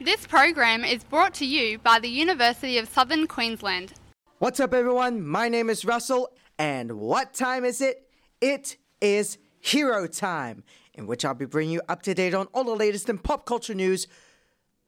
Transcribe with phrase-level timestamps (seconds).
[0.00, 3.94] This program is brought to you by the University of Southern Queensland.
[4.38, 5.26] What's up, everyone?
[5.26, 8.08] My name is Russell, and what time is it?
[8.40, 10.62] It is Hero Time,
[10.94, 13.44] in which I'll be bringing you up to date on all the latest in pop
[13.44, 14.06] culture news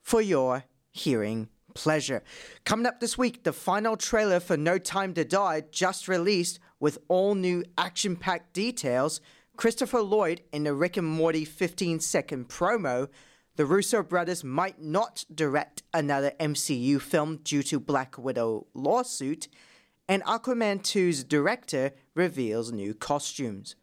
[0.00, 0.62] for your
[0.92, 2.22] hearing pleasure.
[2.64, 6.98] Coming up this week, the final trailer for No Time to Die just released with
[7.08, 9.20] all new action packed details.
[9.56, 13.08] Christopher Lloyd in the Rick and Morty 15 second promo.
[13.56, 19.48] The Russo brothers might not direct another MCU film due to Black Widow lawsuit,
[20.08, 23.76] and Aquaman 2's director reveals new costumes.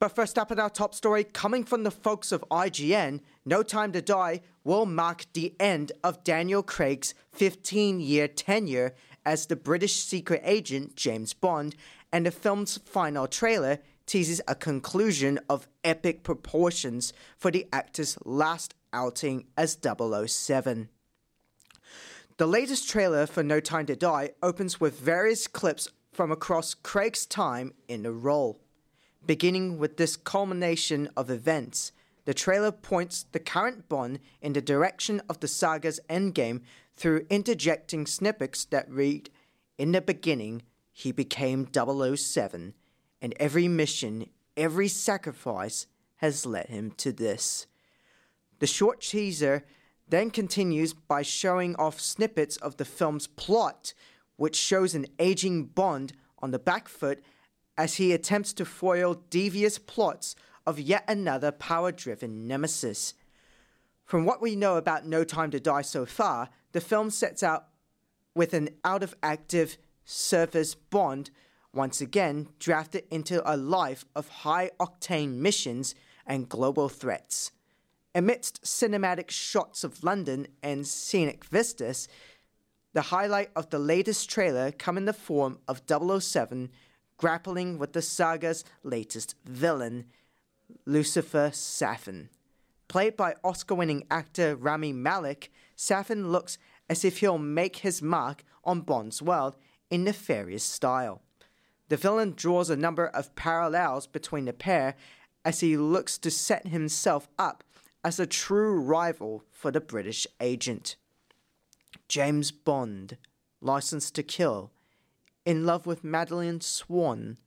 [0.00, 3.90] But first up in our top story, coming from the folks of IGN, No Time
[3.92, 9.96] to Die will mark the end of Daniel Craig's 15 year tenure as the British
[9.96, 11.74] secret agent James Bond,
[12.12, 18.74] and the film's final trailer teases a conclusion of epic proportions for the actor's last
[18.92, 20.88] outing as 007.
[22.38, 27.26] The latest trailer for No Time to Die opens with various clips from across Craig's
[27.26, 28.60] time in the role.
[29.24, 31.92] Beginning with this culmination of events,
[32.24, 36.62] the trailer points the current Bond in the direction of the saga's endgame
[36.94, 39.30] through interjecting snippets that read,
[39.76, 42.74] In the beginning, he became 007
[43.20, 47.66] and every mission, every sacrifice has led him to this.
[48.58, 49.64] The short teaser
[50.08, 53.92] then continues by showing off snippets of the film's plot,
[54.36, 57.22] which shows an aging Bond on the back foot
[57.76, 60.34] as he attempts to foil devious plots
[60.66, 63.14] of yet another power driven nemesis.
[64.04, 67.68] From what we know about No Time to Die so far, the film sets out
[68.34, 71.30] with an out of active service Bond
[71.78, 75.94] once again drafted into a life of high octane missions
[76.26, 77.52] and global threats.
[78.14, 82.08] Amidst cinematic shots of London and scenic vistas,
[82.94, 86.70] the highlight of the latest trailer come in the form of 007
[87.16, 90.06] grappling with the saga's latest villain,
[90.84, 92.28] Lucifer Safin.
[92.88, 96.58] Played by Oscar winning actor Rami Malek, Safin looks
[96.90, 99.56] as if he'll make his mark on Bond's world
[99.90, 101.22] in nefarious style.
[101.88, 104.94] The villain draws a number of parallels between the pair
[105.44, 107.64] as he looks to set himself up
[108.04, 110.96] as a true rival for the British agent.
[112.06, 113.16] James Bond,
[113.60, 114.70] Licensed to Kill,
[115.46, 117.38] in love with Madeleine Swann.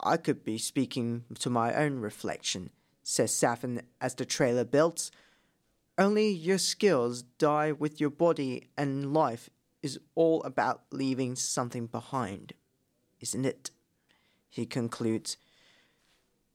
[0.00, 2.70] I could be speaking to my own reflection,
[3.02, 5.12] says Safin as the trailer builds.
[5.96, 9.50] Only your skills die with your body, and life
[9.82, 12.54] is all about leaving something behind
[13.20, 13.70] isn't it?
[14.48, 15.36] He concludes.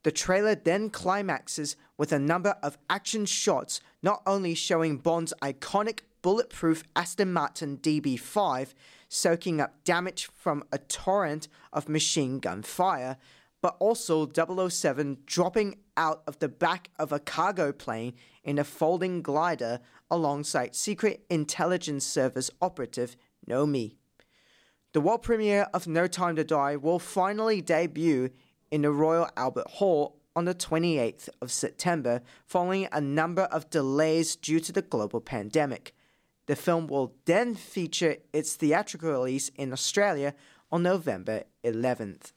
[0.04, 6.02] The trailer then climaxes with a number of action shots, not only showing Bond's iconic
[6.22, 8.74] bulletproof Aston Martin DB5
[9.08, 13.18] soaking up damage from a torrent of machine gun fire,
[13.62, 19.22] but also 007 dropping out of the back of a cargo plane in a folding
[19.22, 19.80] glider
[20.12, 23.16] alongside Secret Intelligence Service operative
[23.50, 23.96] Nomi.
[24.96, 28.30] The world premiere of No Time to Die will finally debut
[28.72, 34.38] in the Royal Albert Hall on the 28th of September, following a number of delays
[34.38, 35.94] due to the global pandemic.
[36.46, 40.34] The film will then feature its theatrical release in Australia
[40.72, 42.32] on November 11th.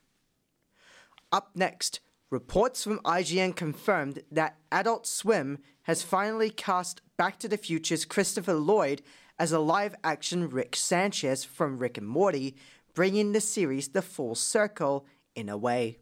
[1.30, 7.56] Up next, reports from IGN confirmed that Adult Swim has finally cast Back to the
[7.56, 9.02] Future's Christopher Lloyd
[9.38, 12.56] as a live action Rick Sanchez from Rick and Morty,
[12.94, 15.98] bringing the series the full circle in a way.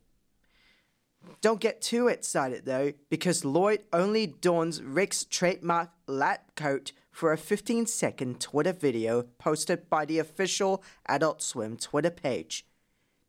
[1.41, 7.39] Don't get too excited though, because Lloyd only dons Rick's trademark lab coat for a
[7.39, 12.67] 15 second Twitter video posted by the official Adult Swim Twitter page.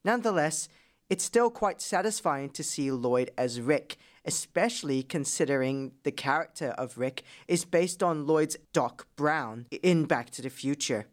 [0.04, 0.68] Nonetheless,
[1.10, 3.98] it's still quite satisfying to see Lloyd as Rick
[4.28, 10.42] especially considering the character of Rick is based on Lloyd's Doc Brown in Back to
[10.42, 11.08] the Future.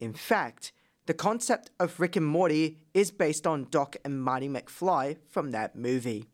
[0.00, 0.72] In fact,
[1.04, 5.76] the concept of Rick and Morty is based on Doc and Marty McFly from that
[5.76, 6.24] movie.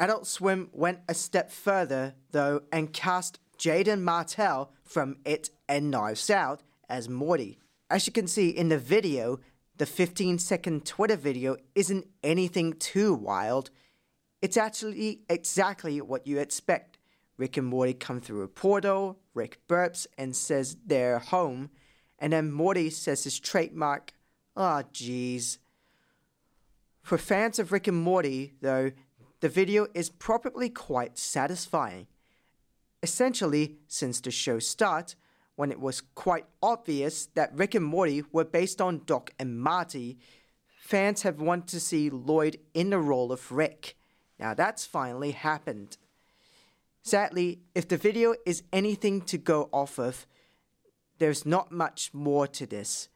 [0.00, 6.30] Adult Swim went a step further, though, and cast Jaeden Martell from It and Knives
[6.30, 7.58] Out as Morty.
[7.90, 9.38] As you can see in the video,
[9.78, 13.70] the 15 second Twitter video isn't anything too wild.
[14.42, 16.98] It's actually exactly what you expect.
[17.36, 21.70] Rick and Morty come through a portal, Rick burps and says they're home,
[22.18, 24.12] and then Morty says his trademark,
[24.56, 25.58] ah, oh, jeez.
[27.00, 28.90] For fans of Rick and Morty, though,
[29.40, 32.08] the video is probably quite satisfying.
[33.00, 35.14] essentially since the show start,
[35.58, 40.16] when it was quite obvious that Rick and Morty were based on Doc and Marty,
[40.78, 43.96] fans have wanted to see Lloyd in the role of Rick.
[44.38, 45.96] Now that's finally happened.
[47.02, 50.28] Sadly, if the video is anything to go off of,
[51.18, 53.08] there's not much more to this.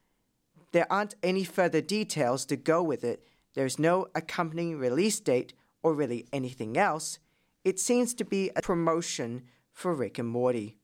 [0.72, 3.22] There aren't any further details to go with it,
[3.54, 7.20] there's no accompanying release date or really anything else.
[7.64, 10.76] It seems to be a promotion for Rick and Morty.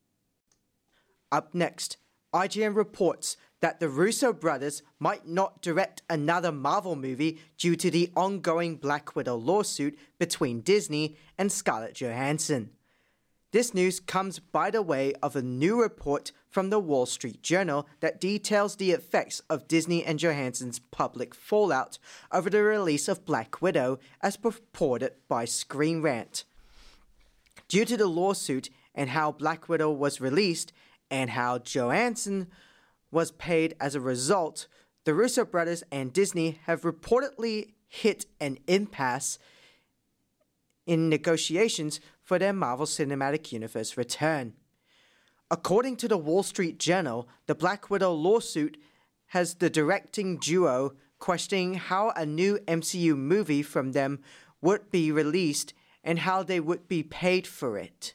[1.30, 1.96] Up next,
[2.32, 8.10] IGN reports that the Russo brothers might not direct another Marvel movie due to the
[8.14, 12.70] ongoing Black Widow lawsuit between Disney and Scarlett Johansson.
[13.50, 17.86] This news comes by the way of a new report from the Wall Street Journal
[18.00, 21.98] that details the effects of Disney and Johansson's public fallout
[22.30, 26.44] over the release of Black Widow as purported by Screen Rant.
[27.69, 30.72] Due to the lawsuit and how Black Widow was released
[31.10, 32.49] and how Johansson
[33.10, 34.66] was paid as a result,
[35.05, 39.38] the Russo brothers and Disney have reportedly hit an impasse
[40.87, 44.55] in negotiations for their Marvel Cinematic Universe return.
[45.50, 48.76] According to the Wall Street Journal, the Black Widow lawsuit
[49.28, 54.20] has the directing duo questioning how a new MCU movie from them
[54.61, 55.72] would be released
[56.04, 58.14] and how they would be paid for it.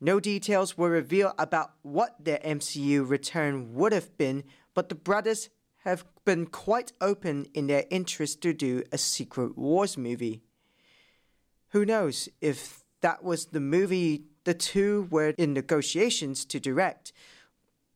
[0.00, 4.44] No details were revealed about what their MCU return would have been,
[4.74, 5.48] but the brothers
[5.84, 10.42] have been quite open in their interest to do a Secret Wars movie.
[11.68, 17.12] Who knows if that was the movie the two were in negotiations to direct.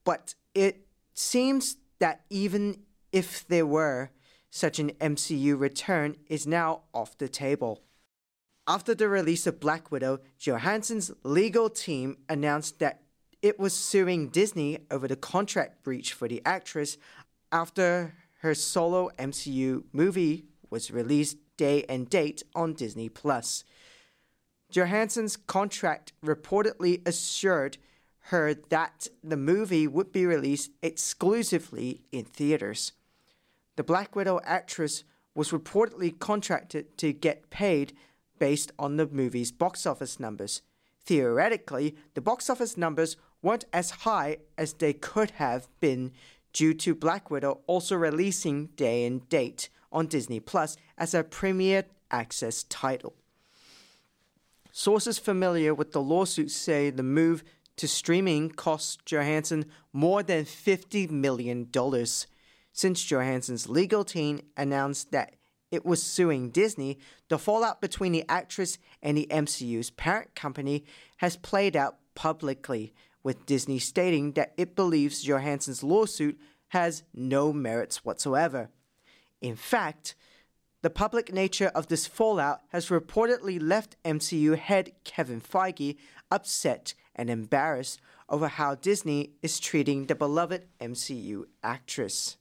[0.05, 2.82] But it seems that even
[3.12, 4.11] if there were,
[4.50, 7.82] such an MCU return is now off the table.
[8.70, 13.02] After the release of Black Widow, Johansson's legal team announced that
[13.43, 16.96] it was suing Disney over the contract breach for the actress
[17.50, 23.64] after her solo MCU movie was released day and date on Disney Plus.
[24.70, 27.76] Johansson's contract reportedly assured
[28.26, 32.93] her that the movie would be released exclusively in theaters.
[33.75, 35.02] The Black Widow actress
[35.34, 37.94] was reportedly contracted to get paid
[38.41, 40.63] based on the movie's box office numbers.
[41.05, 46.11] Theoretically, the box office numbers weren't as high as they could have been
[46.53, 51.85] due to Black Widow also releasing day and date on Disney Plus as a premier
[52.11, 53.15] access title.
[54.73, 57.45] Sources familiar with the lawsuit say the move
[57.77, 61.69] to streaming cost Johansson more than $50 million.
[62.73, 65.35] Since Johansson's legal team announced that
[65.70, 70.84] it was suing Disney, the fallout between the actress and the MCU's parent company
[71.19, 76.38] has played out publicly, with Disney stating that it believes Johansson's lawsuit
[76.69, 78.70] has no merits whatsoever.
[79.40, 80.14] In fact,
[80.82, 85.96] the public nature of this fallout has reportedly left MCU head Kevin Feige
[86.31, 92.38] upset and embarrassed over how Disney is treating the beloved MCU actress.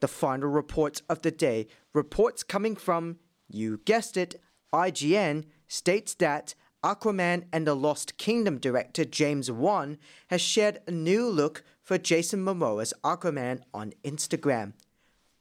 [0.00, 4.40] The final reports of the day, reports coming from, you guessed it,
[4.72, 6.54] IGN, states that
[6.84, 9.98] Aquaman and the Lost Kingdom director James Wan
[10.28, 14.74] has shared a new look for Jason Momoa's Aquaman on Instagram.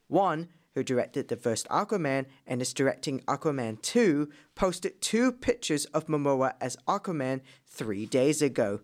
[0.09, 0.47] Wan
[0.77, 6.53] who directed the first Aquaman and is directing Aquaman 2, posted two pictures of Momoa
[6.62, 8.81] as Aquaman three days ago.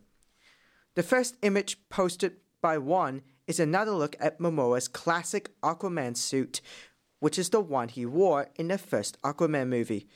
[0.96, 6.62] The first image posted by Wan is another look at Momoa's classic Aquaman suit,
[7.20, 10.08] which is the one he wore in the first Aquaman movie.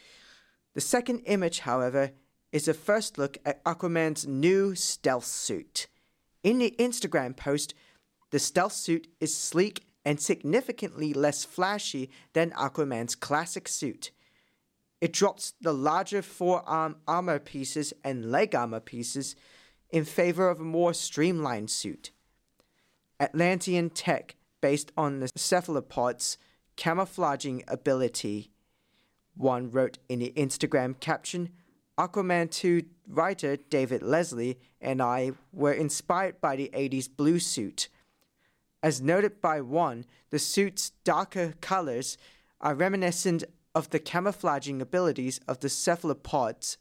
[0.73, 2.11] The second image, however,
[2.51, 5.87] is a first look at Aquaman's new stealth suit.
[6.43, 7.73] In the Instagram post,
[8.31, 14.11] the stealth suit is sleek and significantly less flashy than Aquaman's classic suit.
[15.01, 19.35] It drops the larger forearm armor pieces and leg armor pieces
[19.89, 22.11] in favor of a more streamlined suit.
[23.19, 26.37] Atlantean tech based on the cephalopod's
[26.75, 28.51] camouflaging ability.
[29.35, 31.49] Wan wrote in the Instagram caption
[31.97, 37.89] Aquaman 2 writer David Leslie and I were inspired by the 80s blue suit
[38.83, 42.17] as noted by Wan, the suit's darker colors
[42.61, 43.43] are reminiscent
[43.73, 46.77] of the camouflaging abilities of the cephalopods.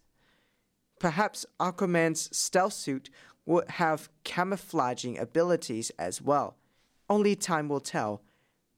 [0.98, 3.10] Perhaps Aquaman's stealth suit
[3.46, 6.56] would have camouflaging abilities as well.
[7.08, 8.22] Only time will tell.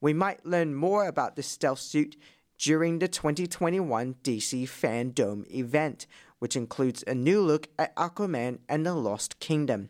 [0.00, 2.16] We might learn more about the stealth suit
[2.58, 6.06] during the 2021 DC Fandom event,
[6.38, 9.88] which includes a new look at Aquaman and the Lost Kingdom.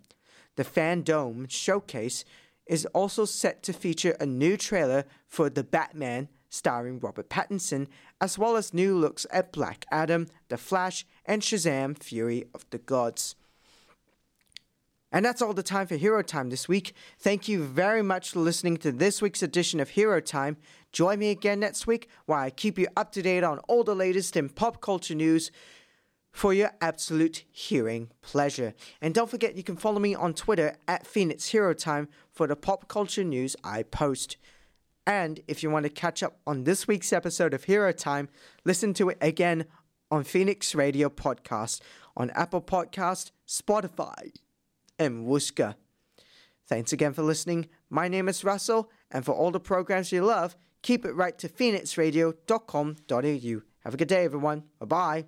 [0.56, 2.24] The Fandome showcase
[2.66, 7.86] is also set to feature a new trailer for The Batman starring Robert Pattinson,
[8.20, 12.78] as well as new looks at Black Adam, The Flash, and Shazam Fury of the
[12.78, 13.34] Gods.
[15.10, 16.94] And that's all the time for Hero Time this week.
[17.18, 20.58] Thank you very much for listening to this week's edition of Hero Time.
[20.92, 23.94] Join me again next week where I keep you up to date on all the
[23.94, 25.50] latest in pop culture news
[26.30, 28.74] for your absolute hearing pleasure.
[29.00, 32.56] And don't forget you can follow me on Twitter at Phoenix Hero Time for the
[32.56, 34.36] pop culture news I post.
[35.06, 38.28] And if you want to catch up on this week's episode of Hero Time,
[38.66, 39.64] listen to it again
[40.10, 41.80] on Phoenix Radio Podcast
[42.18, 44.32] on Apple Podcast, Spotify,
[44.98, 45.74] and Whooshkaa.
[46.66, 47.68] Thanks again for listening.
[47.88, 51.48] My name is Russell, and for all the programs you love, keep it right to
[51.48, 53.62] phoenixradio.com.au.
[53.84, 54.64] Have a good day, everyone.
[54.78, 55.26] Bye bye.